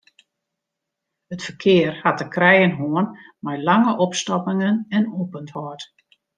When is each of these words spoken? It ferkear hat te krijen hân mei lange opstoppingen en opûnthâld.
It 1.35 1.43
ferkear 1.47 1.93
hat 2.03 2.17
te 2.19 2.25
krijen 2.35 2.73
hân 2.79 3.05
mei 3.43 3.57
lange 3.69 3.91
opstoppingen 4.05 4.75
en 4.97 5.03
opûnthâld. 5.21 5.81